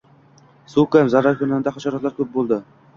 [0.75, 2.65] Suv kam, zararkunanda hasharotlar koʻp boʻldi.